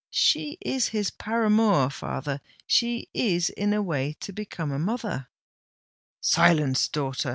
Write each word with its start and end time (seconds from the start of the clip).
She 0.09 0.57
is 0.61 0.87
his 0.87 1.11
paramour, 1.11 1.91
father—she 1.91 3.07
is 3.13 3.51
in 3.51 3.71
a 3.71 3.83
way 3.83 4.13
to 4.21 4.33
become 4.33 4.71
a 4.71 4.79
mother——" 4.79 5.27
"Silence, 6.19 6.87
daughter!" 6.87 7.29